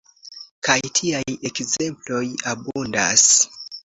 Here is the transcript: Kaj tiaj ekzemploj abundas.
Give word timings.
Kaj 0.67 0.77
tiaj 0.99 1.35
ekzemploj 1.51 2.23
abundas. 2.53 3.29